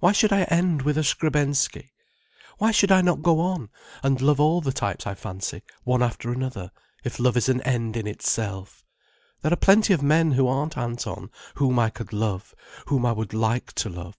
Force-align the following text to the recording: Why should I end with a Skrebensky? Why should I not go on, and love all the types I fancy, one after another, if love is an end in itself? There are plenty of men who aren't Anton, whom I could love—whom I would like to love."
Why 0.00 0.10
should 0.10 0.32
I 0.32 0.42
end 0.50 0.82
with 0.82 0.98
a 0.98 1.04
Skrebensky? 1.04 1.92
Why 2.58 2.72
should 2.72 2.90
I 2.90 3.02
not 3.02 3.22
go 3.22 3.38
on, 3.38 3.70
and 4.02 4.20
love 4.20 4.40
all 4.40 4.60
the 4.60 4.72
types 4.72 5.06
I 5.06 5.14
fancy, 5.14 5.62
one 5.84 6.02
after 6.02 6.32
another, 6.32 6.72
if 7.04 7.20
love 7.20 7.36
is 7.36 7.48
an 7.48 7.60
end 7.60 7.96
in 7.96 8.08
itself? 8.08 8.84
There 9.42 9.52
are 9.52 9.56
plenty 9.56 9.92
of 9.92 10.02
men 10.02 10.32
who 10.32 10.48
aren't 10.48 10.76
Anton, 10.76 11.30
whom 11.54 11.78
I 11.78 11.88
could 11.88 12.12
love—whom 12.12 13.06
I 13.06 13.12
would 13.12 13.32
like 13.32 13.72
to 13.74 13.88
love." 13.88 14.18